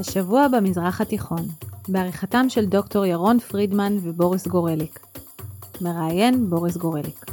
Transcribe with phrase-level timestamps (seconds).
[0.00, 1.42] השבוע במזרח התיכון,
[1.88, 5.00] בעריכתם של דוקטור ירון פרידמן ובוריס גורליק.
[5.80, 7.24] מראיין בוריס גורליק.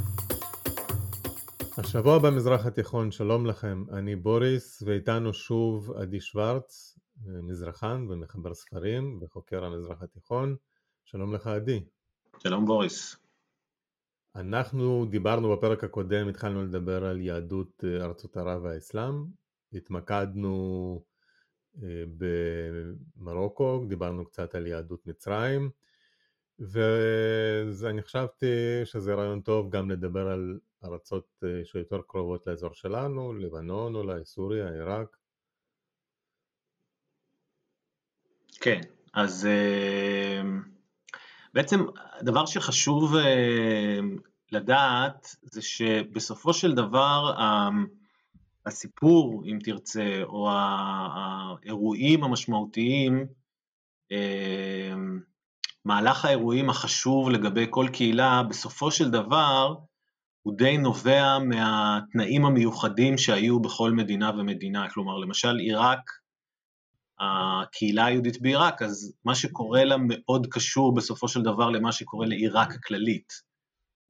[1.78, 9.66] השבוע במזרח התיכון, שלום לכם, אני בוריס ואיתנו שוב עדי שוורץ, מזרחן ומחבר ספרים וחוקר
[9.66, 10.56] המזרח התיכון.
[11.06, 11.84] שלום לך עדי.
[12.40, 13.16] שלום בוריס.
[14.36, 19.26] אנחנו דיברנו בפרק הקודם, התחלנו לדבר על יהדות ארצות ערב והאסלאם,
[19.74, 21.15] התמקדנו אה,
[23.18, 25.70] במרוקו, דיברנו קצת על יהדות מצרים,
[26.60, 28.46] ואני חשבתי
[28.86, 34.70] שזה רעיון טוב גם לדבר על ארצות אה, שיותר קרובות לאזור שלנו, לבנון אולי, סוריה,
[34.70, 35.18] עיראק.
[38.62, 38.82] כן,
[39.14, 40.42] אז אה,
[41.54, 43.16] בעצם הדבר שחשוב
[44.52, 47.34] לדעת זה שבסופו של דבר
[48.66, 50.50] הסיפור, אם תרצה, או
[51.76, 53.28] האירועים המשמעותיים,
[54.12, 55.20] אמ,
[55.86, 59.76] מהלך האירועים החשוב לגבי כל קהילה, בסופו של דבר
[60.42, 64.90] הוא די נובע מהתנאים המיוחדים שהיו בכל מדינה ומדינה.
[64.90, 66.12] כלומר, למשל עיראק,
[67.20, 72.76] הקהילה היהודית בעיראק, אז מה שקורה לה מאוד קשור בסופו של דבר למה שקורה לעיראק
[72.76, 73.34] הכללית.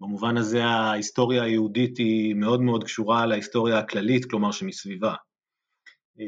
[0.02, 5.16] במובן הזה ההיסטוריה היהודית היא מאוד מאוד קשורה להיסטוריה הכללית, כלומר שמסביבה.
[6.20, 6.26] אה,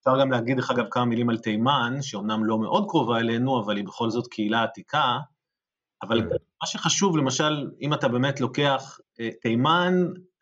[0.00, 3.76] אפשר גם להגיד דרך אגב כמה מילים על תימן, שאומנם לא מאוד קרובה אלינו, אבל
[3.76, 5.18] היא בכל זאת קהילה עתיקה,
[6.02, 6.28] אבל כן.
[6.62, 9.94] מה שחשוב, למשל, אם אתה באמת לוקח אה, תימן,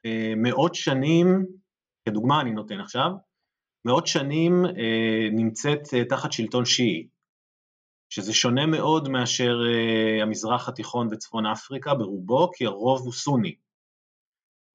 [0.06, 1.46] אה, מאות שנים,
[2.05, 3.10] כדוגמה אני נותן עכשיו,
[3.84, 4.64] מאות שנים
[5.33, 7.08] נמצאת תחת שלטון שיעי.
[8.10, 9.58] שזה שונה מאוד מאשר
[10.22, 13.55] המזרח התיכון וצפון אפריקה ברובו, כי הרוב הוא סוני.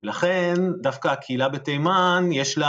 [0.04, 2.68] לכן דווקא הקהילה בתימן יש לה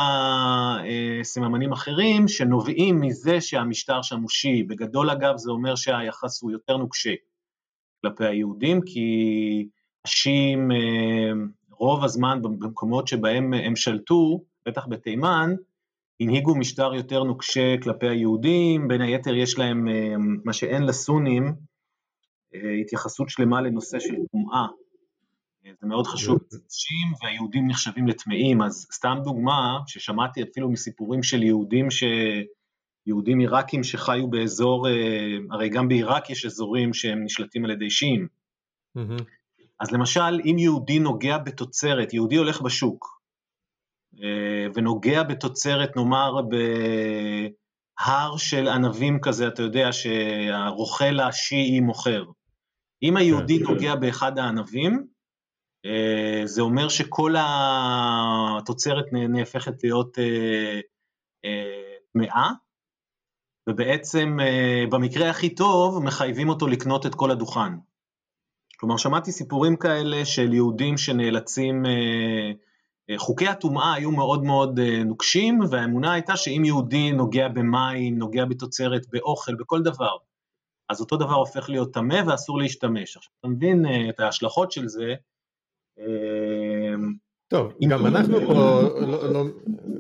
[0.80, 4.62] uh, סממנים אחרים שנובעים מזה שהמשטר שם הוא שיעי.
[4.62, 7.14] בגדול אגב זה אומר שהיחס הוא יותר נוקשה
[8.02, 9.08] כלפי היהודים, כי
[10.04, 15.54] השיעים uh, רוב הזמן במקומות שבהם הם שלטו, בטח בתימן,
[16.20, 21.54] הנהיגו משטר יותר נוקשה כלפי היהודים, בין היתר יש להם, אה, מה שאין לסונים,
[22.54, 24.66] אה, התייחסות שלמה לנושא של טומאה.
[25.66, 31.42] אה, זה מאוד חשוב, נשים והיהודים נחשבים לטמאים, אז סתם דוגמה, ששמעתי אפילו מסיפורים של
[31.42, 32.04] יהודים ש...
[33.06, 34.86] יהודים עיראקים שחיו באזור,
[35.50, 38.28] הרי גם בעיראק יש אזורים שהם נשלטים על ידי שיעים.
[38.98, 39.22] Mm-hmm.
[39.80, 43.20] אז למשל, אם יהודי נוגע בתוצרת, יהודי הולך בשוק,
[44.22, 52.24] אה, ונוגע בתוצרת, נאמר, בהר של ענבים כזה, אתה יודע, שהרוכל השיעי מוכר.
[53.02, 53.72] אם היהודי כן, כן.
[53.72, 55.13] נוגע באחד הענבים, אה,
[56.44, 60.18] זה אומר שכל התוצרת נהפכת להיות
[62.12, 62.50] טמאה,
[63.68, 64.38] ובעצם
[64.90, 67.72] במקרה הכי טוב מחייבים אותו לקנות את כל הדוכן.
[68.76, 71.86] כלומר, שמעתי סיפורים כאלה של יהודים שנאלצים
[73.10, 78.44] אה, חוקי הטומאה היו מאוד מאוד אה, נוקשים, והאמונה הייתה שאם יהודי נוגע במים, נוגע
[78.44, 80.16] בתוצרת, באוכל, בכל דבר,
[80.88, 83.16] אז אותו דבר הופך להיות טמא ואסור להשתמש.
[83.16, 85.14] עכשיו, אתה מבין אה, את ההשלכות של זה.
[87.48, 89.44] טוב, גם אנחנו פה, לא, לא,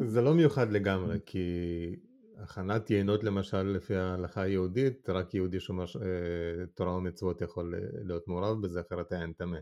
[0.04, 1.40] זה לא מיוחד לגמרי, כי
[2.42, 5.84] הכנת יינות למשל לפי ההלכה היהודית, רק יהודי שומר
[6.74, 7.74] תורה ומצוות יכול
[8.04, 9.58] להיות מעורב בזה, אחרת היה טמא.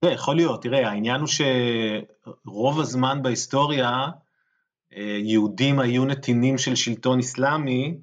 [0.00, 3.90] תראה, יכול להיות, תראה, העניין הוא שרוב הזמן בהיסטוריה
[4.96, 7.98] אה, יהודים היו נתינים של שלטון אסלאמי,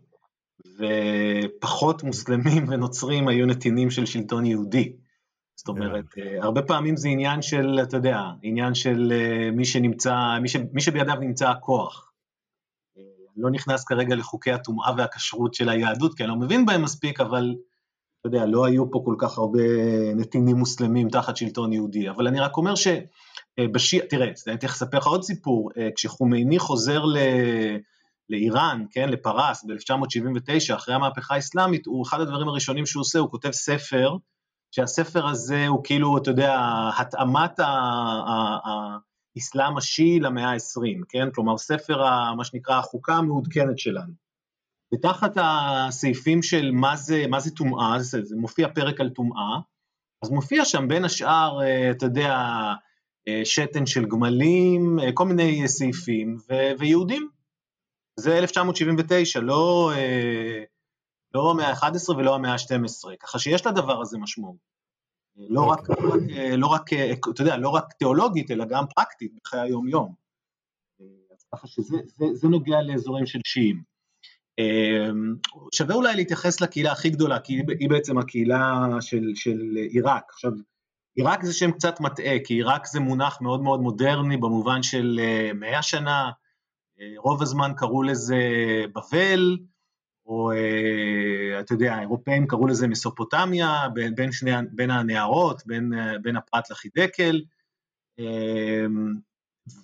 [0.78, 4.94] ופחות מוסלמים ונוצרים היו נתינים של שלטון יהודי.
[5.56, 10.16] זאת אומרת, אה, הרבה פעמים זה עניין של, אתה יודע, עניין של אה, מי שנמצא,
[10.42, 12.12] מי, ש, מי שבידיו נמצא הכוח.
[12.98, 17.22] אני לא נכנס כרגע לחוקי הטומאה והכשרות של היהדות, כי אני לא מבין בהם מספיק,
[17.22, 17.56] אבל
[18.20, 19.60] אתה יודע, לא היו פה כל כך הרבה
[20.16, 25.08] נתינים מוסלמים תחת שלטון יהודי, אבל אני רק אומר שבשיעה, תראה, אני צריך לספר לך
[25.08, 27.18] עוד סיפור, אה, כשחומייני חוזר ל...
[28.30, 33.52] לאיראן, כן, לפרס ב-1979, אחרי המהפכה האסלאמית, הוא אחד הדברים הראשונים שהוא עושה, הוא כותב
[33.52, 34.16] ספר,
[34.72, 36.60] שהספר הזה הוא כאילו, אתה יודע,
[36.98, 37.60] התאמת
[39.36, 41.28] האסלאם השיעי למאה ה-20, כן?
[41.36, 42.04] כלומר, ספר,
[42.38, 44.14] מה שנקרא, החוקה המעודכנת שלנו.
[44.94, 47.26] ותחת הסעיפים של מה זה,
[47.56, 49.60] טומאה, זה, זה מופיע פרק על טומאה,
[50.24, 52.36] אז מופיע שם בין השאר, אה, אתה יודע,
[53.28, 57.30] אה, שתן של גמלים, אה, כל מיני סעיפים, ו, ויהודים.
[58.20, 59.92] זה 1979, לא,
[61.34, 64.72] לא המאה ה-11 ולא המאה ה-12, ככה שיש לדבר הזה משמעות.
[65.36, 65.80] לא רק,
[66.58, 66.94] לא רק,
[67.34, 70.14] אתה יודע, לא רק תיאולוגית, אלא גם פרקטית בחיי היום-יום.
[71.54, 73.84] ככה שזה זה, זה נוגע לאזורים של שיעים.
[74.60, 75.36] אמ,
[75.74, 80.24] שווה אולי להתייחס לקהילה הכי גדולה, כי היא בעצם הקהילה של, של עיראק.
[80.30, 80.52] עכשיו,
[81.16, 85.52] עיראק זה שם קצת מטעה, כי עיראק זה מונח מאוד מאוד מודרני במובן של אה,
[85.54, 86.32] מאה שנה,
[87.00, 88.40] אה, רוב הזמן קראו לזה
[88.96, 89.58] בבל,
[90.32, 96.70] או אה, אתה יודע, האירופאים קראו לזה מסופוטמיה, בין, שני, בין הנערות, בין, בין הפרת
[96.70, 97.42] לחידקל,
[98.20, 99.16] אמ,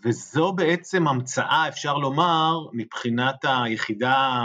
[0.04, 4.42] וזו בעצם המצאה, אפשר לומר, מבחינת היחידה,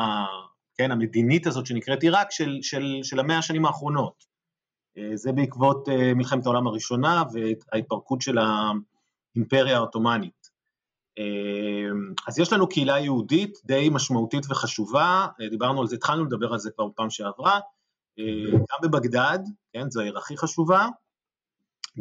[0.79, 4.25] כן, המדינית הזאת שנקראת עיראק, של, של, של המאה השנים האחרונות.
[4.99, 10.42] אה, זה בעקבות אה, מלחמת העולם הראשונה וההתפרקות של האימפריה העות'מאנית.
[11.19, 11.91] אה,
[12.27, 16.71] אז יש לנו קהילה יהודית די משמעותית וחשובה, דיברנו על זה, התחלנו לדבר על זה
[16.71, 17.61] כבר בפעם שעברה,
[18.55, 19.39] גם בבגדד,
[19.73, 20.87] כן, זו העיר הכי חשובה,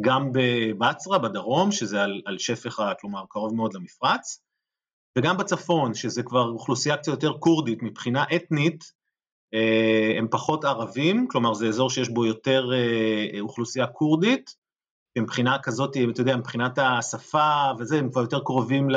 [0.00, 4.42] גם בבצרה, בדרום, שזה על, על שפך, כלומר קרוב מאוד למפרץ,
[5.18, 8.84] וגם בצפון, שזה כבר אוכלוסייה קצת יותר כורדית מבחינה אתנית,
[9.54, 14.56] אה, הם פחות ערבים, כלומר זה אזור שיש בו יותר אה, אוכלוסייה כורדית,
[15.18, 18.96] מבחינה כזאת, אתה יודע, מבחינת השפה וזה, הם כבר יותר קרובים ל,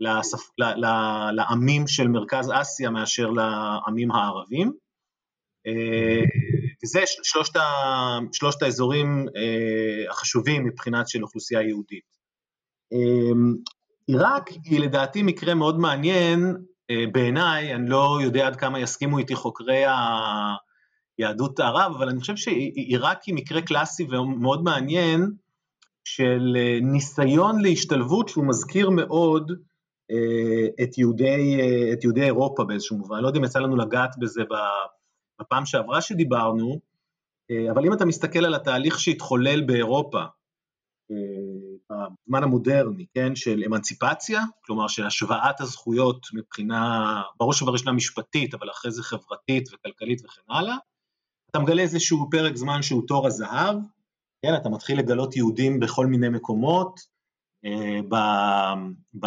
[0.00, 0.86] לשפ, ל, ל,
[1.32, 4.72] לעמים של מרכז אסיה מאשר לעמים הערבים.
[5.66, 6.22] אה,
[6.84, 9.26] וזה שלושת, ה, שלושת האזורים
[10.10, 12.14] החשובים מבחינת של אוכלוסייה יהודית.
[14.06, 16.56] עיראק היא לדעתי מקרה מאוד מעניין
[16.90, 19.82] אה, בעיניי, אני לא יודע עד כמה יסכימו איתי חוקרי
[21.18, 25.30] יהדות ערב, אבל אני חושב שעיראק היא מקרה קלאסי ומאוד מעניין
[26.04, 29.52] של אה, ניסיון להשתלבות שהוא מזכיר מאוד
[30.10, 31.58] אה, את יהודי,
[31.92, 34.42] את יהודי אירופה באיזשהו מובן, לא יודע אם יצא לנו לגעת בזה
[35.40, 36.80] בפעם שעברה שדיברנו,
[37.70, 40.22] אבל אם אתה מסתכל על התהליך שהתחולל באירופה,
[41.90, 48.90] בזמן המודרני, כן, של אמנציפציה, כלומר של השוואת הזכויות מבחינה, בראש ובראשונה משפטית, אבל אחרי
[48.90, 50.76] זה חברתית וכלכלית וכן הלאה,
[51.54, 53.76] אתה מגלה איזשהו פרק זמן שהוא תור הזהב,
[54.42, 57.00] כן, אתה מתחיל לגלות יהודים בכל מיני מקומות,
[57.64, 58.14] אה, ב,
[59.20, 59.26] ב,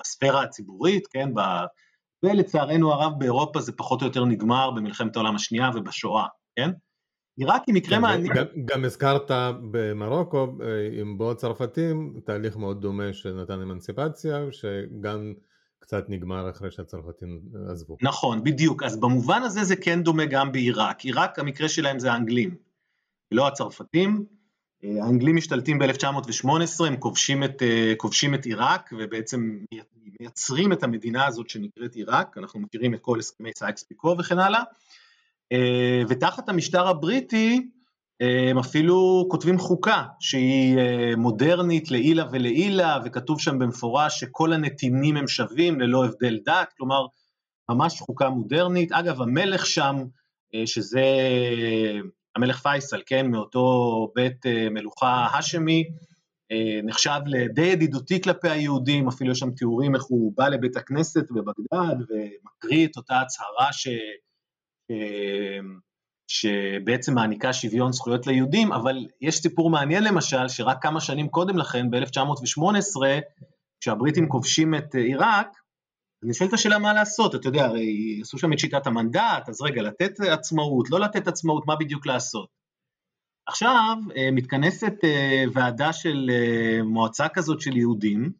[0.00, 1.40] בספירה הציבורית, כן, ב,
[2.22, 6.70] ולצערנו הרב באירופה זה פחות או יותר נגמר במלחמת העולם השנייה ובשואה, כן?
[7.36, 8.34] עיראק היא מקרה כן, מעניין.
[8.34, 9.30] גם, גם הזכרת
[9.70, 15.34] במרוקו אה, עם בוא צרפתים תהליך מאוד דומה שנתן אמנסיפציה שגם
[15.86, 17.40] קצת נגמר אחרי שהצרפתים
[17.70, 17.96] עזבו.
[18.02, 21.00] נכון, בדיוק, אז במובן הזה זה כן דומה גם בעיראק.
[21.00, 22.54] עיראק המקרה שלהם זה האנגלים,
[23.32, 24.24] לא הצרפתים.
[24.84, 29.58] אה, האנגלים משתלטים ב-1918, הם כובשים את, אה, כובשים את עיראק ובעצם
[30.20, 34.62] מייצרים את המדינה הזאת שנקראת עיראק, אנחנו מכירים את כל הסכמי סייקס פיקו וכן הלאה.
[35.52, 37.70] אה, ותחת המשטר הבריטי
[38.20, 45.28] הם אפילו כותבים חוקה שהיא אה, מודרנית לעילה ולעילה, וכתוב שם במפורש שכל הנתינים הם
[45.28, 47.06] שווים ללא הבדל דת, כלומר
[47.70, 48.92] ממש חוקה מודרנית.
[48.92, 49.96] אגב, המלך שם,
[50.66, 51.02] שזה
[52.36, 55.84] המלך פייסל, כן, מאותו בית מלוכה האשמי,
[56.84, 61.96] נחשב לדי ידידותי כלפי היהודים, אפילו יש שם תיאורים איך הוא בא לבית הכנסת בבגדד
[62.10, 63.88] ומקריא את אותה הצהרה ש...
[66.28, 71.90] שבעצם מעניקה שוויון זכויות ליהודים, אבל יש סיפור מעניין למשל, שרק כמה שנים קודם לכן,
[71.90, 73.02] ב-1918,
[73.80, 75.48] כשהבריטים כובשים את עיראק,
[76.24, 79.62] אני שואל את השאלה מה לעשות, אתה יודע, הרי עשו שם את שיטת המנדט, אז
[79.62, 82.48] רגע, לתת עצמאות, לא לתת עצמאות, מה בדיוק לעשות?
[83.46, 88.32] עכשיו אה, מתכנסת אה, ועדה של אה, מועצה כזאת של יהודים,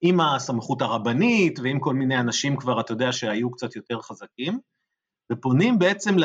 [0.00, 4.58] עם הסמכות הרבנית ועם כל מיני אנשים כבר, אתה יודע, שהיו קצת יותר חזקים,
[5.32, 6.16] ופונים בעצם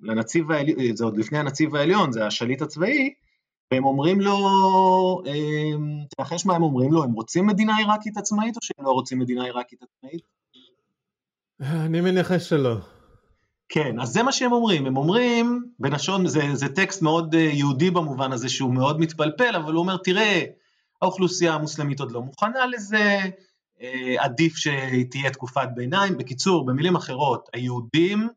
[0.00, 3.14] לנציב העליון, זה עוד לפני הנציב העליון, זה השליט הצבאי,
[3.72, 4.36] והם אומרים לו,
[5.26, 9.18] אמ, תנחש מה הם אומרים לו, הם רוצים מדינה עיראקית עצמאית או שהם לא רוצים
[9.18, 10.22] מדינה עיראקית עצמאית?
[11.60, 12.76] אני מניח שלא.
[13.68, 17.90] כן, אז זה מה שהם אומרים, הם אומרים, בלשון, זה, זה טקסט מאוד אה, יהודי
[17.90, 20.44] במובן הזה שהוא מאוד מתפלפל, אבל הוא אומר, תראה,
[21.02, 23.20] האוכלוסייה המוסלמית עוד לא מוכנה לזה,
[24.18, 26.18] עדיף שהיא תהיה תקופת ביניים.
[26.18, 28.28] בקיצור, במילים אחרות, היהודים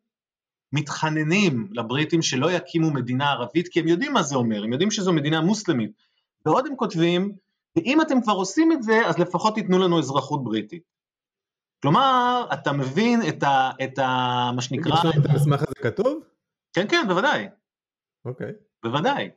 [0.74, 5.14] מתחננים לבריטים שלא יקימו מדינה ערבית, כי הם יודעים מה זה אומר, הם יודעים שזו
[5.14, 5.92] מדינה מוסלמית.
[6.46, 7.32] ועוד הם כותבים,
[7.76, 10.84] ואם אתם כבר עושים את זה, אז לפחות תיתנו לנו אזרחות בריטית.
[11.82, 13.72] כלומר, אתה מבין את ה...
[13.84, 14.08] את ה
[14.56, 14.94] מה שנקרא...
[14.94, 16.24] יש לנו את המסמך הזה כתוב?
[16.74, 17.48] כן, כן, בוודאי.
[18.26, 18.48] אוקיי.
[18.48, 18.54] Okay.
[18.84, 19.30] בוודאי.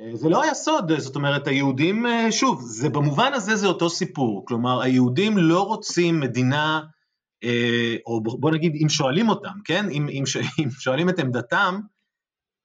[0.00, 3.90] אה, זה לא היה סוד, זאת אומרת היהודים, אה, שוב, זה במובן הזה זה אותו
[3.90, 6.80] סיפור, כלומר היהודים לא רוצים מדינה,
[7.44, 10.24] אה, או בוא נגיד אם שואלים אותם, כן, אם, אם,
[10.64, 11.80] אם שואלים את עמדתם,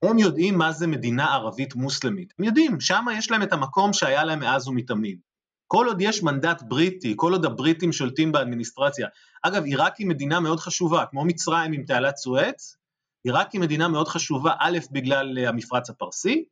[0.04, 4.24] הם יודעים מה זה מדינה ערבית מוסלמית, הם יודעים, שם יש להם את המקום שהיה
[4.24, 5.20] להם מאז ומתמיד.
[5.68, 9.08] כל עוד יש מנדט בריטי, כל עוד הבריטים שולטים באדמיניסטרציה.
[9.44, 12.76] אגב, עיראק היא מדינה מאוד חשובה, כמו מצרים עם תעלת סואץ,
[13.24, 16.46] עיראק היא מדינה מאוד חשובה, א', בגלל המפרץ הפרסי,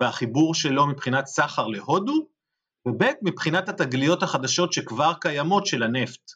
[0.00, 2.26] והחיבור שלו מבחינת סחר להודו,
[2.88, 6.30] וב', מבחינת התגליות החדשות שכבר קיימות של הנפט.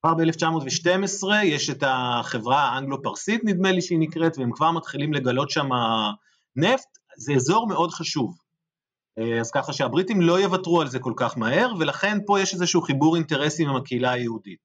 [0.00, 5.68] כבר ב-1912 יש את החברה האנגלו-פרסית, נדמה לי שהיא נקראת, והם כבר מתחילים לגלות שם
[6.56, 8.34] נפט, זה אזור מאוד חשוב.
[9.18, 12.82] אה, אז ככה שהבריטים לא יוותרו על זה כל כך מהר, ולכן פה יש איזשהו
[12.82, 14.58] חיבור אינטרסים עם הקהילה היהודית.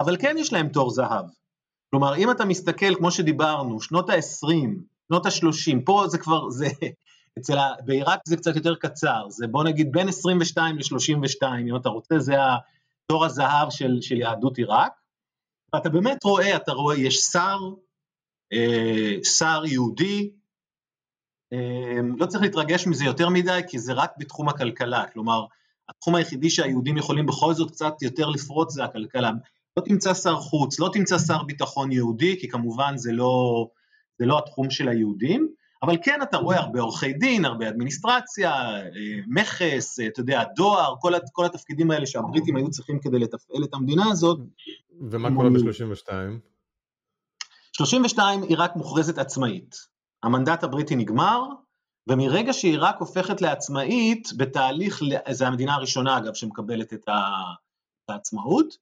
[0.00, 1.24] אבל כן יש להם תור זהב.
[1.90, 4.68] כלומר, אם אתה מסתכל, כמו שדיברנו, שנות ה-20,
[5.08, 6.66] שנות ה-30, פה זה כבר, זה,
[7.38, 7.74] אצל ה...
[7.84, 12.34] בעיראק זה קצת יותר קצר, זה בוא נגיד בין 22 ל-32, אם אתה רוצה, זה
[13.06, 14.92] תור הזהב של, של יהדות עיראק.
[15.74, 17.58] ואתה באמת רואה, אתה רואה, יש שר,
[18.52, 20.30] אה, שר יהודי,
[21.52, 25.44] אמ, לא צריך להתרגש מזה יותר מדי, כי זה רק בתחום הכלכלה, כלומר,
[25.88, 29.30] התחום היחידי שהיהודים יכולים בכל זאת קצת יותר לפרוץ זה הכלכלה.
[29.76, 33.66] לא תמצא שר חוץ, לא תמצא שר ביטחון יהודי, כי כמובן זה לא,
[34.18, 35.48] זה לא התחום של היהודים,
[35.82, 38.90] אבל כן אתה רואה הרבה עורכי דין, הרבה אדמיניסטרציה, אה,
[39.26, 43.74] מכס, אה, אתה יודע, דואר, כל, כל התפקידים האלה שהבריטים היו צריכים כדי לתפעל את
[43.74, 44.38] המדינה הזאת.
[45.10, 46.10] ומה קורה ב-32?
[47.72, 49.76] 32 היא רק מוכרזת עצמאית.
[50.22, 51.42] המנדט הבריטי נגמר,
[52.06, 57.08] ומרגע שעיראק הופכת לעצמאית, בתהליך, זו המדינה הראשונה אגב שמקבלת את
[58.08, 58.76] העצמאות,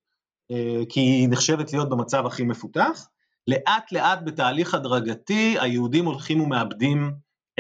[0.51, 3.09] אה, כי היא נחשבת להיות במצב הכי מפותח,
[3.49, 7.13] לאט לאט בתהליך הדרגתי היהודים הולכים ומאבדים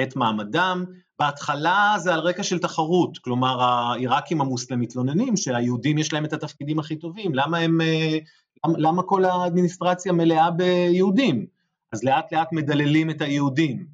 [0.02, 0.84] את מעמדם,
[1.18, 6.78] בהתחלה זה על רקע של תחרות, כלומר העיראקים המוסלמים מתלוננים שהיהודים יש להם את התפקידים
[6.78, 8.18] הכי טובים, למה הם, אה,
[8.66, 11.46] למה כל האדמיניסטרציה מלאה ביהודים?
[11.92, 13.86] אז לאט לאט מדללים את היהודים.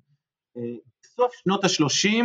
[0.56, 0.62] אה,
[1.02, 2.24] בסוף שנות ה-30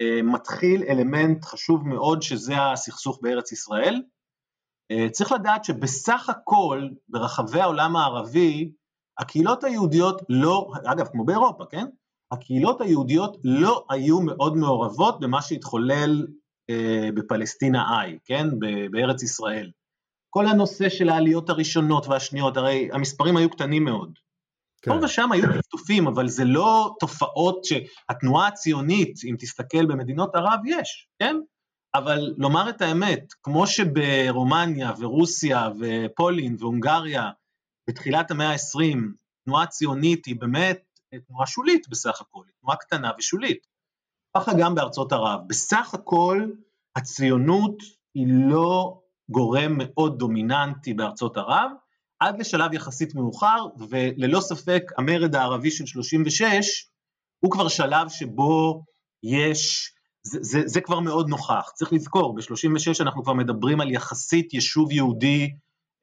[0.00, 4.02] אה, מתחיל אלמנט חשוב מאוד שזה הסכסוך בארץ ישראל.
[4.90, 8.70] אה, צריך לדעת שבסך הכל ברחבי העולם הערבי
[9.18, 11.86] הקהילות היהודיות לא, אגב כמו באירופה, כן?
[12.32, 16.26] הקהילות היהודיות לא היו מאוד מעורבות במה שהתחולל
[16.70, 18.46] אה, בפלסטינה איי, כן?
[18.90, 19.70] בארץ ישראל.
[20.30, 24.18] כל הנושא של העליות הראשונות והשניות, הרי המספרים היו קטנים מאוד.
[24.82, 24.90] כן.
[24.90, 31.08] פה ושם היו טפטופים, אבל זה לא תופעות שהתנועה הציונית, אם תסתכל במדינות ערב, יש,
[31.18, 31.36] כן?
[31.94, 37.30] אבל לומר את האמת, כמו שברומניה ורוסיה ופולין והונגריה
[37.88, 38.96] בתחילת המאה ה-20,
[39.44, 40.84] תנועה ציונית היא באמת
[41.26, 43.66] תנועה שולית בסך הכל, תנועה קטנה ושולית.
[44.36, 45.40] ככה גם בארצות ערב.
[45.46, 46.46] בסך הכל
[46.96, 47.76] הציונות
[48.14, 51.70] היא לא גורם מאוד דומיננטי בארצות ערב,
[52.20, 56.88] עד לשלב יחסית מאוחר, וללא ספק המרד הערבי של 36
[57.40, 58.84] הוא כבר שלב שבו
[59.22, 59.92] יש,
[60.22, 61.70] זה, זה, זה כבר מאוד נוכח.
[61.74, 65.50] צריך לזכור, ב-36 אנחנו כבר מדברים על יחסית יישוב יהודי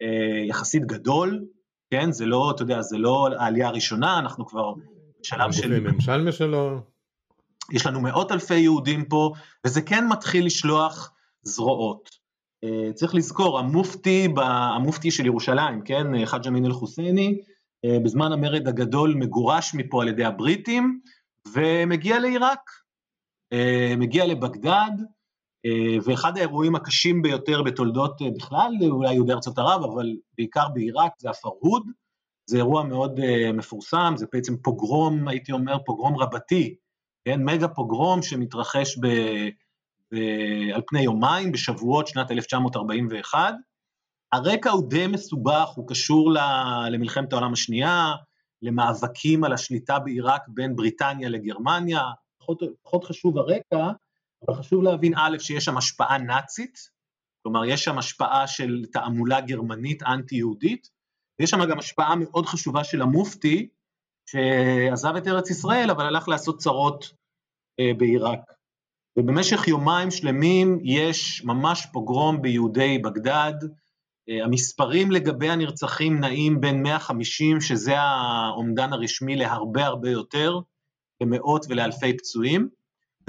[0.02, 1.46] אה, יחסית גדול,
[1.92, 2.12] כן?
[2.12, 4.74] זה לא, אתה יודע, זה לא העלייה הראשונה, אנחנו כבר
[5.22, 5.80] בשלב של...
[5.80, 6.80] ממשל משלו.
[7.72, 9.34] יש לנו מאות אלפי יהודים פה,
[9.66, 11.14] וזה כן מתחיל לשלוח
[11.44, 12.10] זרועות.
[12.64, 17.38] אה, צריך לזכור, המופתי, המופתי של ירושלים, כן, חאג' אמין אל-חוסייני,
[17.86, 21.00] אה, בזמן המרד הגדול מגורש מפה על ידי הבריטים,
[21.54, 22.72] ומגיע לעיראק,
[23.54, 24.92] אה, מגיע לבגדד,
[26.06, 31.84] ואחד האירועים הקשים ביותר בתולדות בכלל, אולי יהודי ארצות ערב, אבל בעיקר בעיראק, זה הפרהוד,
[32.50, 33.20] זה אירוע מאוד
[33.54, 36.76] מפורסם, זה בעצם פוגרום, הייתי אומר, פוגרום רבתי,
[37.26, 39.08] כן, מגה פוגרום שמתרחש ב...
[40.74, 43.54] על פני יומיים בשבועות שנת 1941.
[44.32, 46.34] הרקע הוא די מסובך, הוא קשור
[46.92, 48.14] למלחמת העולם השנייה,
[48.62, 52.02] למאבקים על השליטה בעיראק בין בריטניה לגרמניה,
[52.40, 53.92] פחות, פחות חשוב הרקע,
[54.48, 56.90] אבל חשוב להבין א', שיש שם השפעה נאצית,
[57.44, 60.90] כלומר יש שם השפעה של תעמולה גרמנית אנטי-יהודית,
[61.40, 63.70] ויש שם גם השפעה מאוד חשובה של המופתי,
[64.30, 67.06] שעזב את ארץ ישראל, אבל הלך לעשות צרות
[67.80, 68.40] אה, בעיראק.
[69.20, 73.54] ובמשך יומיים שלמים יש ממש פוגרום ביהודי בגדד,
[74.30, 80.60] אה, המספרים לגבי הנרצחים נעים בין 150, שזה האומדן הרשמי, להרבה הרבה יותר,
[81.22, 82.70] למאות ולאלפי פצועים,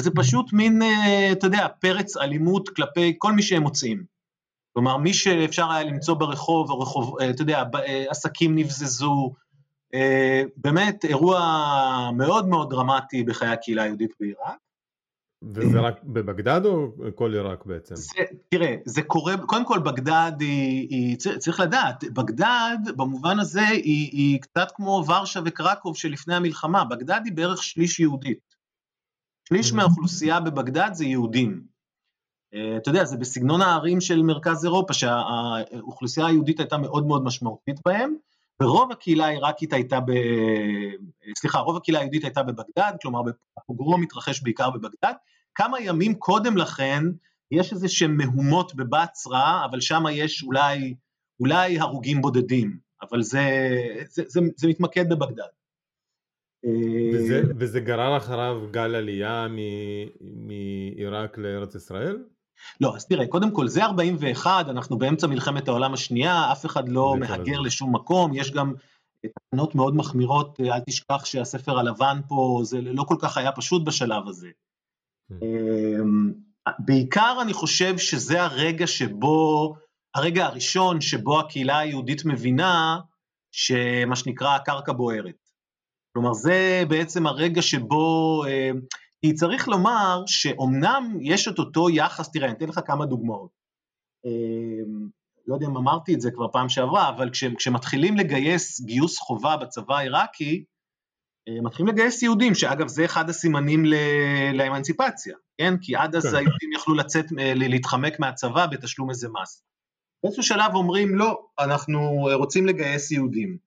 [0.01, 4.05] וזה פשוט מין, אה, אתה יודע, פרץ אלימות כלפי כל מי שהם מוצאים.
[4.73, 7.63] כלומר, מי שאפשר היה למצוא ברחוב, או רחוב, אה, אתה יודע,
[8.09, 9.33] עסקים נבזזו,
[10.57, 11.41] באמת אירוע
[12.13, 14.57] מאוד מאוד דרמטי בחיי הקהילה היהודית בעיראק.
[15.43, 17.97] וזה רק בבגדד או כל עיראק בעצם?
[17.97, 24.11] זה, תראה, זה קורה, קודם כל בגדד היא, היא צריך לדעת, בגדד במובן הזה היא,
[24.13, 28.56] היא קצת כמו ורשה וקרקוב שלפני המלחמה, בגדד היא בערך שליש יהודית.
[29.49, 31.67] שליש מהאוכלוסייה בבגדד זה יהודים.
[32.55, 37.81] אה, אתה יודע, זה בסגנון הערים של מרכז אירופה, שהאוכלוסייה היהודית הייתה מאוד מאוד משמעותית
[37.85, 38.15] בהם,
[38.63, 40.13] ורוב הקהילה העיראקית הייתה ב...
[41.39, 43.21] סליחה, רוב הקהילה היהודית הייתה בבגדד, כלומר
[43.59, 45.13] הפוגרום מתרחש בעיקר בבגדד.
[45.55, 47.03] כמה ימים קודם לכן
[47.51, 50.95] יש איזה שהם מהומות בבצרה, אבל שם יש אולי,
[51.41, 53.49] אולי הרוגים בודדים, אבל זה,
[54.09, 55.45] זה, זה, זה מתמקד בבגדד.
[57.15, 59.47] וזה, וזה גרר אחריו גל עלייה
[60.21, 62.19] מעיראק לארץ ישראל?
[62.81, 67.17] לא, אז תראה, קודם כל זה 41, אנחנו באמצע מלחמת העולם השנייה, אף אחד לא
[67.21, 68.75] מהגר לשום מקום, יש גם
[69.23, 74.29] תקנות מאוד מחמירות, אל תשכח שהספר הלבן פה, זה לא כל כך היה פשוט בשלב
[74.29, 74.49] הזה.
[75.31, 75.35] Hmm.
[75.43, 76.33] אמ,
[76.79, 79.75] בעיקר אני חושב שזה הרגע שבו,
[80.15, 82.99] הרגע הראשון שבו הקהילה היהודית מבינה
[83.53, 85.46] שמה שנקרא הקרקע בוערת.
[86.17, 88.81] כלומר, זה בעצם הרגע שבו, אמ,
[89.21, 93.51] כי צריך לומר שאומנם יש את אותו יחס, תראה, אני אתן לך כמה דוגמאות.
[94.25, 95.09] אמ,
[95.47, 99.57] לא יודע אם אמרתי את זה כבר פעם שעברה, אבל כש, כשמתחילים לגייס גיוס חובה
[99.57, 100.65] בצבא העיראקי,
[101.49, 103.85] אה, מתחילים לגייס יהודים, שאגב זה אחד הסימנים
[104.55, 105.75] לאמנציפציה, כן?
[105.81, 106.37] כי עד אז כן.
[106.37, 109.63] היהודים יכלו לצאת, אה, להתחמק מהצבא בתשלום איזה מס.
[110.23, 113.59] באיזשהו שלב אומרים לא, אנחנו רוצים לגייס יהודים.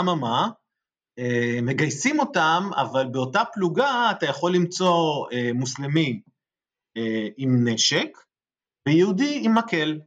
[0.00, 0.61] אממה, אה,
[1.62, 6.20] מגייסים אותם, אבל באותה פלוגה אתה יכול למצוא אה, מוסלמי
[6.96, 8.18] אה, עם נשק
[8.86, 10.00] ויהודי עם מקל.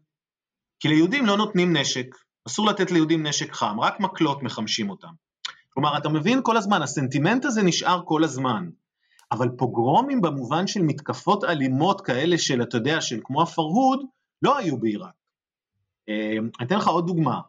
[0.79, 2.15] כי ליהודים לא נותנים נשק,
[2.47, 5.13] אסור לתת ליהודים נשק חם, רק מקלות מחמשים אותם.
[5.69, 8.69] כלומר, אתה מבין כל הזמן, הסנטימנט הזה נשאר כל הזמן.
[9.31, 14.05] אבל פוגרומים במובן של מתקפות אלימות כאלה של, אתה יודע, של כמו הפרהוד,
[14.41, 15.13] לא היו בעיראק.
[16.07, 17.41] אני אתן לך עוד דוגמה.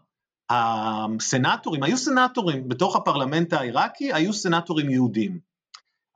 [0.50, 5.38] הסנטורים, היו סנטורים בתוך הפרלמנט העיראקי, היו סנטורים יהודים.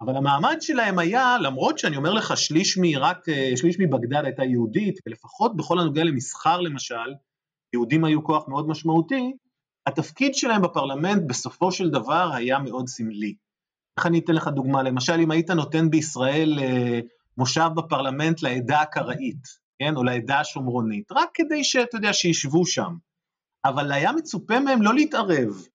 [0.00, 3.18] אבל המעמד שלהם היה, למרות שאני אומר לך שליש מעיראק,
[3.56, 7.14] שליש מבגדד הייתה יהודית, ולפחות בכל הנוגע למסחר למשל,
[7.72, 9.32] יהודים היו כוח מאוד משמעותי,
[9.86, 13.34] התפקיד שלהם בפרלמנט בסופו של דבר היה מאוד סמלי.
[13.96, 14.82] איך אני אתן לך דוגמה?
[14.82, 17.00] למשל, אם היית נותן בישראל אה,
[17.38, 22.94] מושב בפרלמנט לעדה הקראית, כן, או לעדה השומרונית, רק כדי שאתה יודע, שישבו שם.
[23.64, 25.66] אבל היה מצופה מהם לא להתערב.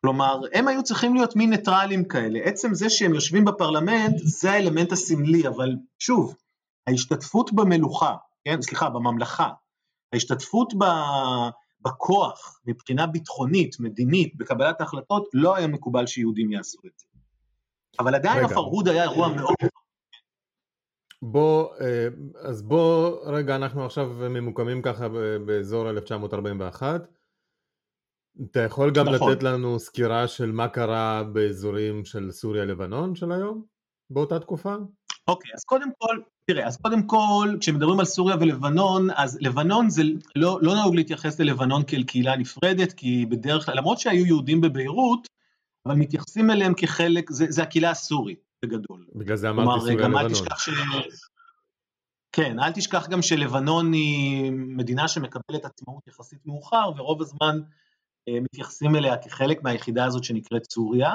[0.00, 2.40] כלומר, הם היו צריכים להיות מין ניטרלים כאלה.
[2.44, 6.34] עצם זה שהם יושבים בפרלמנט, זה האלמנט הסמלי, אבל שוב,
[6.86, 9.50] ההשתתפות במלוכה, כן, סליחה, בממלכה,
[10.12, 10.84] ההשתתפות ב...
[11.80, 17.06] בכוח מבחינה ביטחונית, מדינית, בקבלת ההחלטות, לא היה מקובל שיהודים יעשו את זה.
[17.98, 19.54] אבל עדיין הפרהוד היה אירוע מאוד...
[21.22, 22.08] בוא, אה,
[22.40, 25.08] אז בוא, רגע, אנחנו עכשיו ממוקמים ככה
[25.46, 27.08] באזור 1941.
[28.50, 29.32] אתה יכול גם נכון.
[29.32, 33.64] לתת לנו סקירה של מה קרה באזורים של סוריה-לבנון של היום,
[34.10, 34.74] באותה תקופה?
[35.28, 36.18] אוקיי, אז קודם כל,
[36.50, 40.02] תראה, אז קודם כל, כשמדברים על סוריה ולבנון, אז לבנון זה
[40.36, 45.26] לא, לא נהוג להתייחס ללבנון כאל קהילה נפרדת, כי בדרך כלל, למרות שהיו יהודים בביירות,
[45.86, 49.06] אבל מתייחסים אליהם כחלק, זה, זה הקהילה הסורית בגדול.
[49.14, 50.34] בגלל זה אמרתי סוריה-לבנון.
[50.34, 50.70] ש...
[52.32, 57.60] כן, אל תשכח גם שלבנון היא מדינה שמקבלת עצמאות יחסית מאוחר, ורוב הזמן
[58.28, 61.14] אה, מתייחסים אליה כחלק מהיחידה הזאת שנקראת סוריה.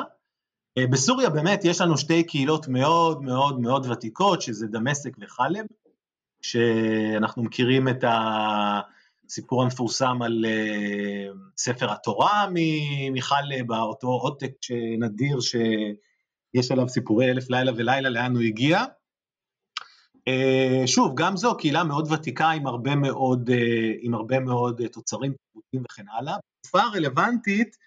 [0.78, 5.66] אה, בסוריה באמת יש לנו שתי קהילות מאוד מאוד מאוד ותיקות, שזה דמשק וחלב,
[6.42, 8.04] שאנחנו מכירים את
[9.28, 11.28] הסיפור המפורסם על אה,
[11.58, 12.46] ספר התורה
[13.12, 14.54] מחלב, אותו עותק
[15.00, 15.40] נדיר
[16.56, 18.84] שיש עליו סיפורי אלף לילה ולילה, לאן הוא הגיע.
[20.86, 23.50] שוב, גם זו קהילה מאוד ותיקה עם הרבה מאוד,
[24.02, 26.36] עם הרבה מאוד תוצרים תרבותיים וכן הלאה.
[26.60, 27.78] בתקופה הרלוונטית,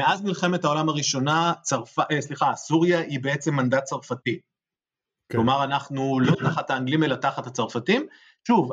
[0.00, 1.98] מאז מלחמת העולם הראשונה, צרפ...
[1.98, 4.40] אה, סליחה, סוריה היא בעצם מנדט צרפתי.
[5.28, 5.38] כן.
[5.38, 8.06] כלומר, אנחנו לא תחת האנגלים אלא תחת הצרפתים.
[8.48, 8.72] שוב,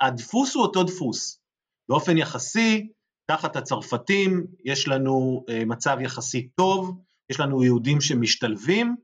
[0.00, 1.40] הדפוס הוא אותו דפוס.
[1.88, 2.92] באופן יחסי,
[3.26, 7.00] תחת הצרפתים יש לנו אה, מצב יחסי טוב,
[7.32, 8.96] יש לנו יהודים שמשתלבים.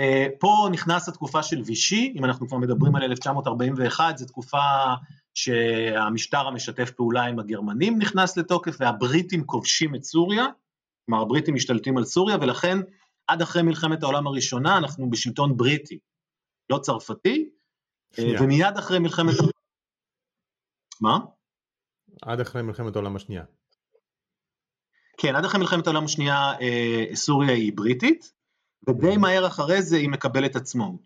[0.00, 4.58] אה, פה נכנס התקופה של וישי, אם אנחנו כבר מדברים על 1941, זו תקופה
[5.34, 10.46] שהמשטר המשתף פעולה עם הגרמנים נכנס לתוקף והבריטים כובשים את סוריה,
[11.06, 12.78] כלומר הבריטים משתלטים על סוריה ולכן
[13.26, 15.98] עד אחרי מלחמת העולם הראשונה אנחנו בשלטון בריטי,
[16.70, 17.48] לא צרפתי,
[18.16, 18.42] שנייה.
[18.42, 19.34] ומיד אחרי מלחמת...
[21.00, 21.18] מה?
[22.22, 23.44] עד אחרי מלחמת העולם השנייה.
[25.16, 28.32] כן, עד אחרי מלחמת העולם השנייה אה, סוריה היא בריטית,
[28.88, 31.00] ודי מהר אחרי זה היא מקבלת עצמאות.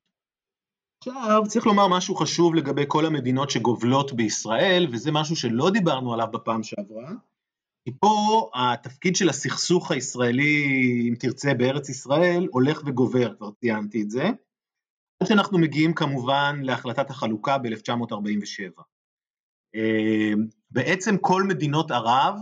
[1.02, 6.26] עכשיו צריך לומר משהו חשוב לגבי כל המדינות שגובלות בישראל, וזה משהו שלא דיברנו עליו
[6.32, 7.10] בפעם שעברה,
[7.84, 10.64] כי פה התפקיד של הסכסוך הישראלי,
[11.08, 14.24] אם תרצה, בארץ ישראל, הולך וגובר, כבר ציינתי את זה.
[15.22, 18.82] עד שאנחנו מגיעים כמובן להחלטת החלוקה ב-1947.
[20.70, 22.34] בעצם כל מדינות ערב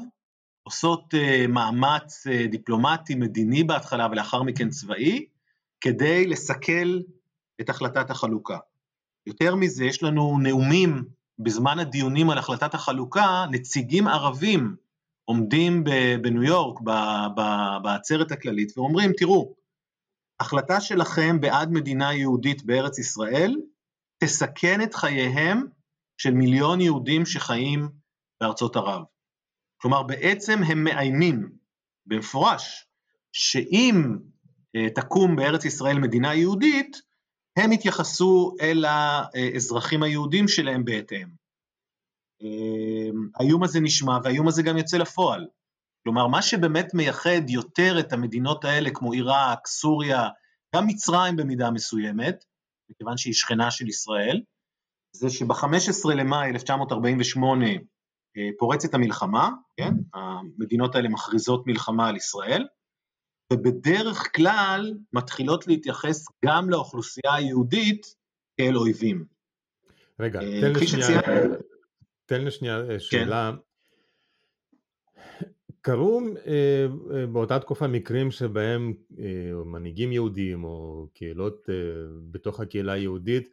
[0.68, 1.14] עושות
[1.48, 5.26] מאמץ דיפלומטי מדיני בהתחלה ולאחר מכן צבאי,
[5.81, 7.00] כדי לסכל
[7.61, 8.59] את החלטת החלוקה.
[9.26, 11.04] יותר מזה, יש לנו נאומים
[11.38, 14.76] בזמן הדיונים על החלטת החלוקה, נציגים ערבים
[15.24, 15.85] עומדים
[16.22, 16.81] בניו יורק,
[17.83, 19.54] בעצרת הכללית, ואומרים, תראו,
[20.40, 23.57] החלטה שלכם בעד מדינה יהודית בארץ ישראל
[24.18, 25.66] תסכן את חייהם
[26.16, 27.88] של מיליון יהודים שחיים
[28.40, 29.02] בארצות ערב.
[29.81, 31.51] כלומר, בעצם הם מאיימים
[32.07, 32.87] במפורש
[33.33, 34.19] שאם
[34.77, 36.97] אה, תקום בארץ ישראל מדינה יהודית,
[37.57, 41.29] הם יתייחסו אל האזרחים היהודים שלהם בהתאם.
[42.43, 45.47] אה, האיום הזה נשמע והאיום הזה גם יוצא לפועל.
[46.05, 50.29] כלומר, מה שבאמת מייחד יותר את המדינות האלה, כמו עיראק, סוריה,
[50.77, 52.45] גם מצרים במידה מסוימת,
[52.91, 54.43] מכיוון שהיא שכנה של ישראל,
[55.12, 57.77] זה שב-15 למאי 1948 אה,
[58.59, 59.95] פורצת המלחמה, כן?
[60.14, 62.67] המדינות האלה מכריזות מלחמה על ישראל,
[63.53, 68.07] ובדרך כלל מתחילות להתייחס גם לאוכלוסייה היהודית
[68.57, 69.25] כאל אויבים.
[70.21, 71.21] רגע, אה, תן לי שנייה,
[72.27, 73.01] תן לי שנייה אה.
[73.01, 73.53] שאלה.
[75.81, 81.75] קרו אה, אה, באותה תקופה מקרים שבהם אה, מנהיגים יהודים או קהילות אה,
[82.31, 83.49] בתוך הקהילה היהודית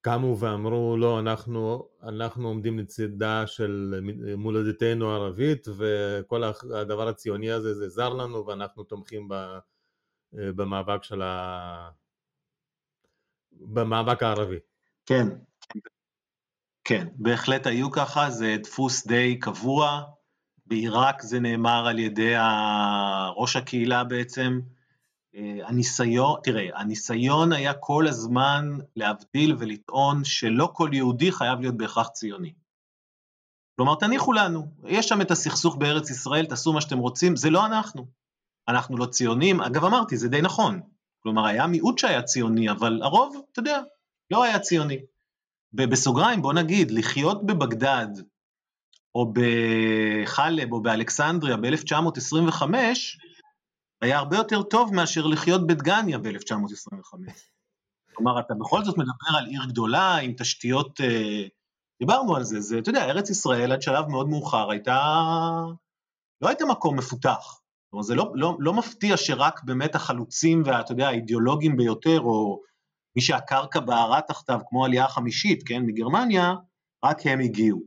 [0.00, 4.00] קמו ואמרו לא אנחנו, אנחנו עומדים לצידה של
[4.36, 6.42] מולדתנו הערבית וכל
[6.74, 9.34] הדבר הציוני הזה זה זר לנו ואנחנו תומכים ב,
[10.32, 11.90] במאבק של ה...
[13.52, 14.58] במאבק הערבי.
[15.06, 15.26] כן,
[16.84, 20.02] כן, בהחלט היו ככה, זה דפוס די קבוע,
[20.66, 22.34] בעיראק זה נאמר על ידי
[23.36, 24.60] ראש הקהילה בעצם,
[25.34, 32.52] הניסיון, תראה, הניסיון היה כל הזמן להבדיל ולטעון שלא כל יהודי חייב להיות בהכרח ציוני.
[33.76, 37.66] כלומר, תניחו לנו, יש שם את הסכסוך בארץ ישראל, תעשו מה שאתם רוצים, זה לא
[37.66, 38.06] אנחנו.
[38.68, 40.80] אנחנו לא ציונים, אגב אמרתי, זה די נכון.
[41.22, 43.80] כלומר, היה מיעוט שהיה ציוני, אבל הרוב, אתה יודע,
[44.30, 44.98] לא היה ציוני.
[45.72, 48.08] בסוגריים, בוא נגיד, לחיות בבגדד,
[49.14, 52.62] או בחלב, או באלכסנדריה ב-1925,
[54.00, 57.14] היה הרבה יותר טוב מאשר לחיות בדגניה ב-1925.
[58.14, 61.42] כלומר, אתה בכל זאת מדבר על עיר גדולה עם תשתיות, אה,
[62.00, 64.98] דיברנו על זה, זה, אתה יודע, ארץ ישראל עד שלב מאוד מאוחר הייתה,
[66.40, 67.60] לא הייתה מקום מפותח.
[67.90, 72.60] כלומר, זה לא, לא, לא מפתיע שרק באמת החלוצים ואתה יודע, האידיאולוגים ביותר, או
[73.16, 76.54] מי שהקרקע בערה תחתיו, כמו העלייה החמישית, כן, מגרמניה,
[77.04, 77.82] רק הם הגיעו.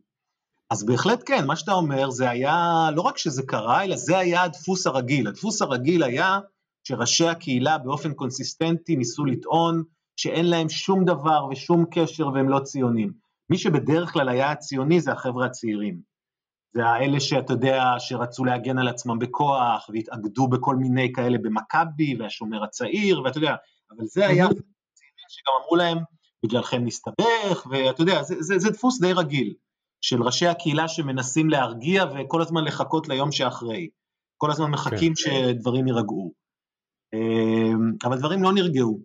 [0.74, 4.44] אז בהחלט כן, מה שאתה אומר זה היה, לא רק שזה קרה, אלא זה היה
[4.44, 5.28] הדפוס הרגיל.
[5.28, 6.40] הדפוס הרגיל היה
[6.84, 9.84] שראשי הקהילה באופן קונסיסטנטי ניסו לטעון
[10.16, 13.14] שאין להם שום דבר ושום קשר והם לא ציונים.
[13.50, 16.00] מי שבדרך כלל היה הציוני זה החבר'ה הצעירים.
[16.74, 22.64] זה האלה שאתה יודע, שרצו להגן על עצמם בכוח והתאגדו בכל מיני כאלה במכבי והשומר
[22.64, 23.56] הצעיר, ואתה יודע,
[23.92, 24.46] אבל זה היה
[24.94, 25.98] צעירים שגם אמרו להם,
[26.46, 29.54] בגללכם נסתבך, ואתה יודע, זה, זה, זה דפוס די רגיל.
[30.04, 33.90] של ראשי הקהילה שמנסים להרגיע וכל הזמן לחכות ליום שאחרי.
[34.38, 35.32] כל הזמן מחכים כן.
[35.56, 36.34] שדברים יירגעו.
[37.14, 39.00] אמ, אבל דברים לא נרגעו.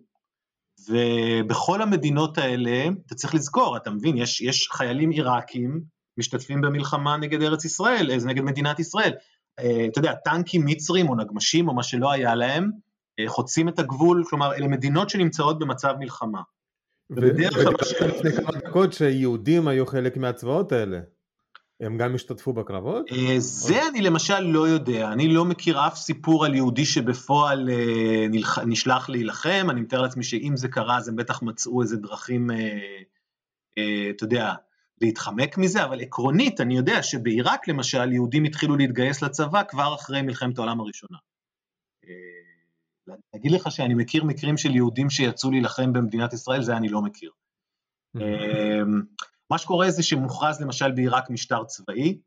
[0.89, 5.81] ובכל המדינות האלה, אתה צריך לזכור, אתה מבין, יש, יש חיילים עיראקים
[6.17, 9.11] משתתפים במלחמה נגד ארץ ישראל, אה, נגד מדינת ישראל.
[9.59, 12.71] אה, אתה יודע, טנקים מצרים או נגמשים או מה שלא היה להם,
[13.19, 16.41] אה, חוצים את הגבול, כלומר, אלה מדינות שנמצאות במצב מלחמה.
[17.09, 20.99] לפני כמה דקות שיהודים היו חלק מהצבאות האלה.
[21.79, 23.05] הם גם השתתפו בקרבות?
[23.11, 28.25] אה, זה אני למשל לא יודע, אני לא מכיר אף סיפור על יהודי שבפועל אה,
[28.65, 34.09] נשלח להילחם, אני מתאר לעצמי שאם זה קרה אז הם בטח מצאו איזה דרכים, אה,
[34.09, 34.53] אתה יודע,
[35.01, 40.57] להתחמק מזה, אבל עקרונית אני יודע שבעיראק למשל יהודים התחילו להתגייס לצבא כבר אחרי מלחמת
[40.57, 41.17] העולם הראשונה.
[43.33, 47.31] להגיד לך שאני מכיר מקרים של יהודים שיצאו להילחם במדינת ישראל, זה אני לא מכיר.
[48.15, 49.01] אמ,
[49.51, 52.19] מה שקורה זה שמוכרז למשל בעיראק משטר צבאי,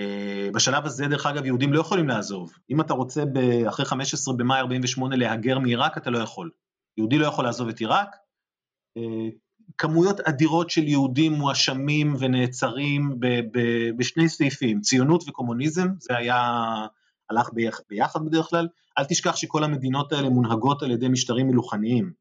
[0.00, 3.22] אה, בשלב הזה דרך אגב יהודים לא יכולים לעזוב, אם אתה רוצה
[3.68, 6.50] אחרי 15 במאי 48 להגר מעיראק אתה לא יכול,
[6.98, 8.16] יהודי לא יכול לעזוב את עיראק,
[8.96, 9.28] אה,
[9.78, 13.20] כמויות אדירות של יהודים מואשמים ונעצרים
[13.96, 16.62] בשני סעיפים, ציונות וקומוניזם, זה היה
[17.30, 17.50] הלך
[17.88, 22.12] ביחד בדרך כלל, אל תשכח שכל המדינות האלה מונהגות על ידי משטרים מלוכניים.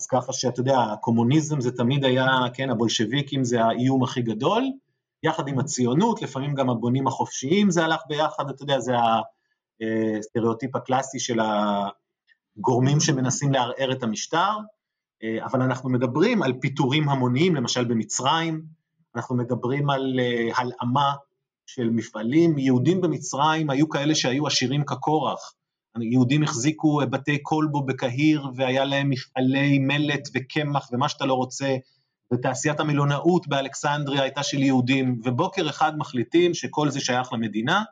[0.00, 4.64] אז ככה שאתה יודע, הקומוניזם זה תמיד היה, כן, הבולשביקים זה האיום הכי גדול,
[5.22, 8.92] יחד עם הציונות, לפעמים גם הבונים החופשיים זה הלך ביחד, אתה יודע, זה
[10.18, 11.38] הסטריאוטיפ הקלאסי של
[12.58, 14.50] הגורמים שמנסים לערער את המשטר,
[15.22, 18.62] אה, אבל אנחנו מדברים על פיטורים המוניים, למשל במצרים,
[19.16, 21.14] אנחנו מדברים על אה, הלאמה
[21.66, 22.58] של מפעלים.
[22.58, 25.52] יהודים במצרים היו כאלה שהיו עשירים כקורח.
[26.00, 31.76] יהודים החזיקו בתי כלבו בקהיר והיה להם מפעלי מלט וקמח ומה שאתה לא רוצה,
[32.32, 37.82] ותעשיית המלונאות באלכסנדריה הייתה של יהודים, ובוקר אחד מחליטים שכל זה שייך למדינה,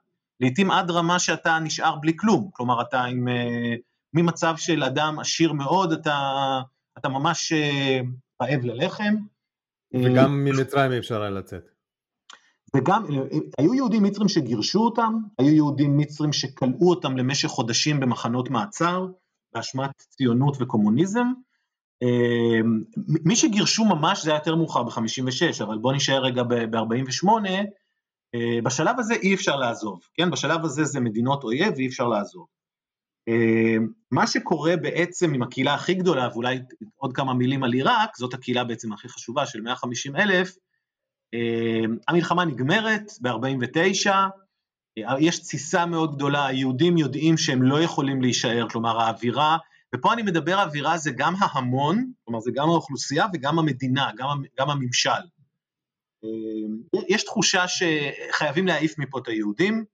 [0.40, 3.74] לעתים עד רמה שאתה נשאר בלי כלום, כלומר אתה עם, אה,
[4.14, 6.60] ממצב של אדם עשיר מאוד, אתה,
[6.98, 8.00] אתה ממש אה,
[8.42, 9.14] רעב ללחם.
[9.94, 11.77] וגם ממצרים אי אפשר היה לצאת.
[12.76, 13.04] וגם,
[13.58, 19.06] היו יהודים מצרים שגירשו אותם, היו יהודים מצרים שכלאו אותם למשך חודשים במחנות מעצר,
[19.54, 21.26] באשמת ציונות וקומוניזם.
[22.02, 22.60] אה,
[23.24, 27.28] מי שגירשו ממש זה היה יותר מאוחר ב-56, אבל בואו נשאר רגע ב-48,
[28.34, 30.30] אה, בשלב הזה אי אפשר לעזוב, כן?
[30.30, 32.46] בשלב הזה זה מדינות אויב ואי אפשר לעזוב.
[33.28, 33.76] אה,
[34.10, 36.58] מה שקורה בעצם עם הקהילה הכי גדולה, ואולי
[36.96, 40.67] עוד כמה מילים על עיראק, זאת הקהילה בעצם הכי חשובה של 150 אלף, אה,
[42.08, 44.10] המלחמה נגמרת ב-49,
[45.20, 49.56] יש תסיסה מאוד גדולה, היהודים יודעים שהם לא יכולים להישאר, כלומר האווירה,
[49.94, 54.70] ופה אני מדבר האווירה זה גם ההמון, כלומר זה גם האוכלוסייה וגם המדינה, גם, גם
[54.70, 55.10] הממשל.
[56.24, 59.84] אה, יש תחושה שחייבים להעיף מפה את היהודים,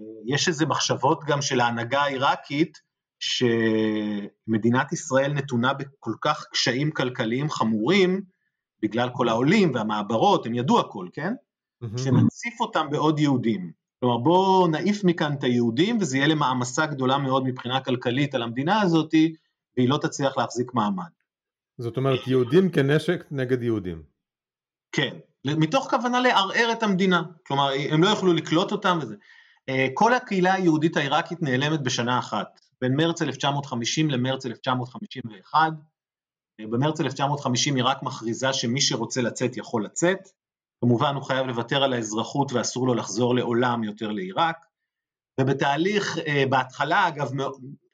[0.00, 2.78] אה, יש איזה מחשבות גם של ההנהגה העיראקית,
[3.20, 8.22] שמדינת ישראל נתונה בכל כך קשיים כלכליים חמורים,
[8.82, 11.32] בגלל כל העולים והמעברות, הם ידעו הכל, כן?
[11.34, 11.98] Mm-hmm.
[11.98, 13.72] שנציף אותם בעוד יהודים.
[14.00, 18.80] כלומר, בואו נעיף מכאן את היהודים, וזה יהיה למעמסה גדולה מאוד מבחינה כלכלית על המדינה
[18.80, 19.14] הזאת,
[19.76, 21.10] והיא לא תצליח להחזיק מעמד.
[21.78, 24.02] זאת אומרת, יהודים כנשק נגד יהודים.
[24.92, 29.14] כן, מתוך כוונה לערער את המדינה, כלומר הם לא יוכלו לקלוט אותם וזה.
[29.68, 35.72] אה, כל הקהילה היהודית העיראקית נעלמת בשנה אחת, בין מרץ 1950 למרץ 1951.
[36.66, 40.28] במרץ 1950 עיראק מכריזה שמי שרוצה לצאת יכול לצאת,
[40.80, 44.56] כמובן הוא חייב לוותר על האזרחות ואסור לו לחזור לעולם יותר לעיראק,
[45.40, 47.30] ובתהליך, אה, בהתחלה אגב,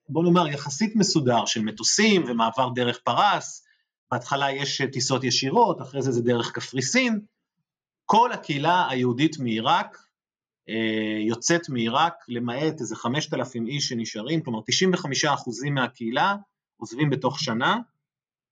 [0.08, 3.66] בוא נאמר יחסית מסודר של מטוסים ומעבר דרך פרס,
[4.10, 7.20] בהתחלה יש טיסות ישירות, אחרי זה זה דרך קפריסין,
[8.04, 10.06] כל הקהילה היהודית מעיראק
[10.68, 16.36] אה, יוצאת מעיראק, למעט איזה 5,000 איש שנשארים, כלומר 95% מהקהילה
[16.76, 17.76] עוזבים בתוך שנה,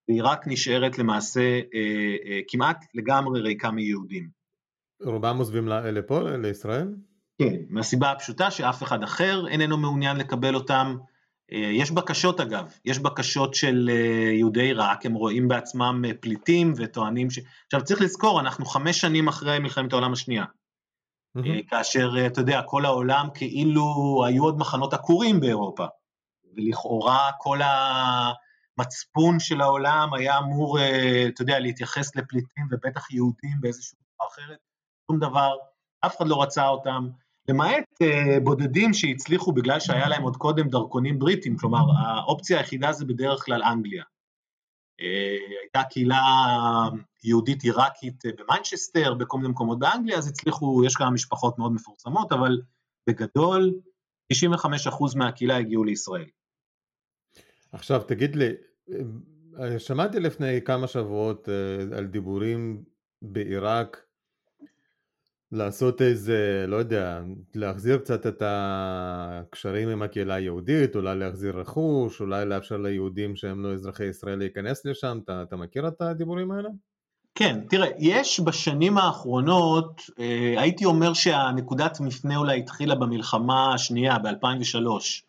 [0.09, 4.29] ועיראק נשארת למעשה אה, אה, כמעט לגמרי ריקה מיהודים.
[5.03, 6.95] רובם עוזבים לפה, לישראל?
[7.37, 10.97] כן, מהסיבה הפשוטה שאף אחד אחר איננו מעוניין לקבל אותם,
[11.51, 13.89] אה, יש בקשות אגב, יש בקשות של
[14.33, 17.39] יהודי עיראק, הם רואים בעצמם פליטים וטוענים ש...
[17.65, 20.45] עכשיו צריך לזכור, אנחנו חמש שנים אחרי מלחמת העולם השנייה.
[21.37, 21.69] Mm-hmm.
[21.69, 23.83] כאשר, אתה יודע, כל העולם כאילו
[24.27, 25.85] היו עוד מחנות עקורים באירופה,
[26.57, 27.59] ולכאורה כל
[28.77, 30.79] המצפון של העולם היה אמור,
[31.27, 34.57] אתה יודע, להתייחס לפליטים ובטח יהודים באיזושהי דבר אחרת,
[35.11, 35.55] שום דבר,
[36.05, 37.09] אף אחד לא רצה אותם,
[37.49, 43.05] למעט uh, בודדים שהצליחו בגלל שהיה להם עוד קודם דרכונים בריטים, כלומר האופציה היחידה זה
[43.05, 44.03] בדרך כלל אנגליה.
[45.01, 45.03] Uh,
[45.61, 46.21] הייתה קהילה
[47.23, 52.31] יהודית עיראקית אה, במנצ'סטר, בכל מיני מקומות באנגליה, אז הצליחו, יש כמה משפחות מאוד מפורסמות,
[52.31, 52.61] אבל
[53.09, 53.73] בגדול
[54.33, 54.37] 95%
[55.15, 56.25] מהקהילה הגיעו לישראל.
[57.75, 58.49] עכשיו תגיד לי,
[59.77, 61.49] שמעתי לפני כמה שבועות
[61.97, 62.83] על דיבורים
[63.21, 64.01] בעיראק
[65.51, 67.21] לעשות איזה, לא יודע,
[67.55, 73.73] להחזיר קצת את הקשרים עם הקהילה היהודית, אולי להחזיר רכוש, אולי לאפשר ליהודים שהם לא
[73.73, 76.69] אזרחי ישראל להיכנס לשם, אתה, אתה מכיר את הדיבורים האלה?
[77.35, 85.25] כן, תראה, יש בשנים האחרונות, אה, הייתי אומר שהנקודת מפנה אולי התחילה במלחמה השנייה, ב-2003,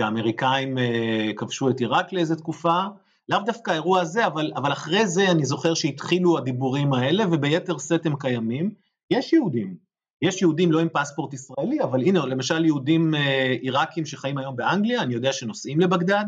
[0.00, 2.80] שהאמריקאים אה, כבשו את עיראק לאיזה תקופה,
[3.28, 8.06] לאו דווקא האירוע הזה, אבל, אבל אחרי זה אני זוכר שהתחילו הדיבורים האלה, וביתר שאת
[8.06, 8.70] הם קיימים.
[9.10, 9.76] יש יהודים,
[10.22, 15.02] יש יהודים לא עם פספורט ישראלי, אבל הנה למשל יהודים אה, עיראקים שחיים היום באנגליה,
[15.02, 16.24] אני יודע שנוסעים לבגדד.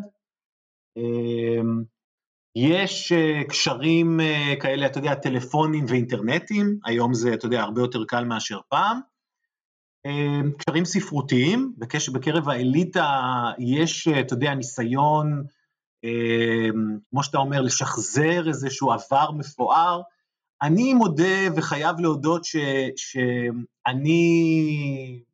[0.96, 1.82] אמ,
[2.56, 8.04] יש אה, קשרים אה, כאלה, אתה יודע, טלפונים ואינטרנטים, היום זה, אתה יודע, הרבה יותר
[8.04, 9.11] קל מאשר פעם.
[10.06, 11.74] אמ, קשרים ספרותיים,
[12.12, 13.20] בקרב האליטה
[13.58, 15.44] יש, אתה יודע, ניסיון,
[16.04, 20.02] אמ, כמו שאתה אומר, לשחזר איזשהו עבר מפואר,
[20.62, 22.56] אני מודה וחייב להודות ש,
[22.96, 24.20] שאני,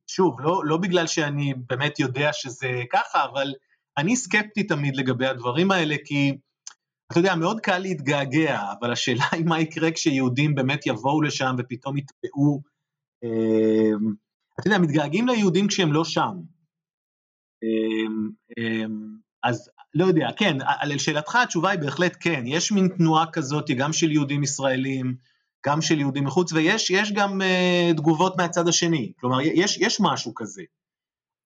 [0.06, 3.54] שוב, לא, לא בגלל שאני באמת יודע שזה ככה, אבל
[3.98, 6.38] אני סקפטי תמיד לגבי הדברים האלה, כי
[7.12, 11.96] אתה יודע, מאוד קל להתגעגע, אבל השאלה היא מה יקרה כשיהודים באמת יבואו לשם ופתאום
[11.96, 12.62] יתבעו,
[13.24, 13.92] אה,
[14.60, 16.32] אתה יודע, מתגעגעים ליהודים כשהם לא שם.
[17.62, 18.08] אה,
[18.58, 18.86] אה,
[19.42, 24.10] אז לא יודע, כן, לשאלתך התשובה היא בהחלט כן, יש מין תנועה כזאת גם של
[24.10, 25.16] יהודים ישראלים,
[25.66, 30.62] גם של יהודים מחוץ, ויש גם uh, תגובות מהצד השני, כלומר יש, יש משהו כזה.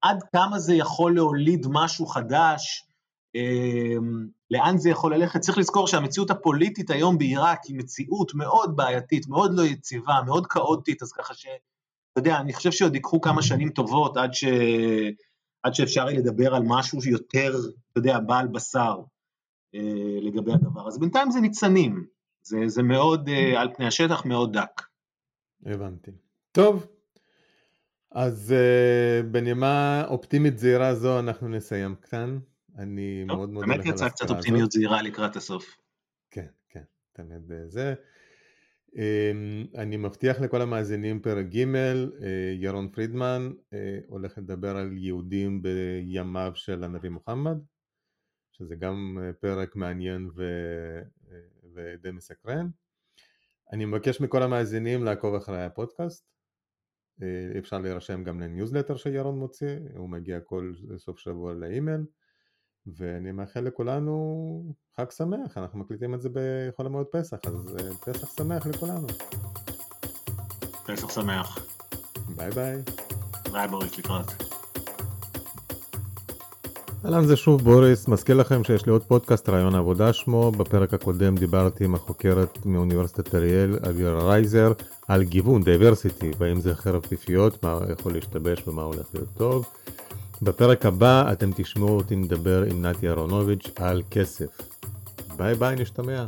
[0.02, 2.86] עד כמה זה יכול להוליד משהו חדש,
[3.36, 4.02] uh,
[4.50, 9.50] לאן זה יכול ללכת, צריך לזכור שהמציאות הפוליטית היום בעיראק היא מציאות מאוד בעייתית, מאוד
[9.54, 11.46] לא יציבה, מאוד כאוטית, אז ככה ש...
[12.12, 14.44] אתה יודע, אני חושב שעוד ייקחו כמה שנים טובות עד, ש...
[15.62, 17.52] עד שאפשר יהיה לדבר על משהו יותר,
[17.92, 19.00] אתה יודע, בעל בשר
[19.74, 20.88] אה, לגבי הדבר.
[20.88, 22.06] אז בינתיים זה ניצנים,
[22.42, 24.82] זה, זה מאוד, אה, על פני השטח מאוד דק.
[25.66, 26.10] הבנתי.
[26.52, 26.86] טוב,
[28.10, 32.38] אז אה, בנימה אופטימית זהירה זו אנחנו נסיים כאן.
[32.78, 35.76] אני טוב, מאוד מאוד באמת יצא קצת אופטימיות זהירה לקראת הסוף.
[36.30, 37.94] כן, כן, תמיד אה, זה.
[38.96, 45.62] אמ, אני מבטיח לכל המאזינים פרק ג', אה, ירון פרידמן אה, הולך לדבר על יהודים
[45.62, 47.56] בימיו של הנביא מוחמד,
[48.50, 50.44] שזה גם אה, פרק מעניין ו...
[51.74, 52.68] ודי מסקרן.
[53.72, 56.32] אני מבקש מכל המאזינים לעקוב אחרי הפודקאסט,
[57.58, 62.00] אפשר להירשם גם לניוזלטר שירון מוציא, הוא מגיע כל סוף שבוע לאימייל.
[62.86, 68.36] ואני מאחל לכולנו חג שמח, אנחנו מקליטים את זה בחול המועד פסח, אז אה, פסח
[68.36, 69.06] שמח לכולנו.
[70.86, 71.66] פסח שמח.
[72.36, 72.78] ביי ביי.
[73.52, 74.26] ביי בוריס, לקראת.
[77.04, 81.36] אהלן זה שוב בוריס, מזכיר לכם שיש לי עוד פודקאסט רעיון עבודה שמו, בפרק הקודם
[81.36, 84.72] דיברתי עם החוקרת מאוניברסיטת אריאל, אבירה רייזר,
[85.08, 89.66] על גיוון, diversity, והאם זה חרב פיפיות, מה יכול להשתבש ומה הולך להיות טוב.
[90.42, 94.60] בפרק הבא אתם תשמעו אותי מדבר עם נתי אהרונוביץ' על כסף.
[95.36, 96.26] ביי ביי, נשתמע.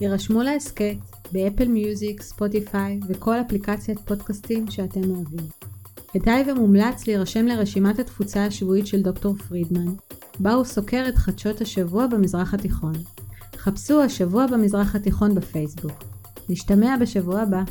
[0.00, 0.96] הירשמו להסכת
[1.32, 5.46] ב Apple Music, Spotify וכל אפליקציית פודקאסטים שאתם אוהבים.
[6.12, 9.94] כדאי ומומלץ להירשם לרשימת התפוצה השבועית של דוקטור פרידמן,
[10.38, 12.94] בה הוא סוקר את חדשות השבוע במזרח התיכון.
[13.56, 16.04] חפשו השבוע במזרח התיכון בפייסבוק.
[16.48, 17.62] נשתמע בשבוע הבא.